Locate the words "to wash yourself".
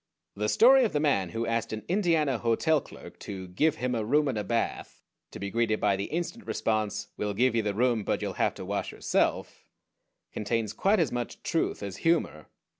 8.55-9.63